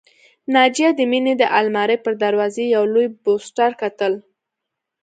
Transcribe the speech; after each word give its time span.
ناجیه 0.53 0.89
د 0.97 1.01
مينې 1.11 1.33
د 1.37 1.43
آلمارۍ 1.57 1.97
پر 2.05 2.13
دروازه 2.23 2.63
یو 2.75 2.83
لوی 2.93 3.07
پوسټر 3.23 3.71
کتل 3.81 4.13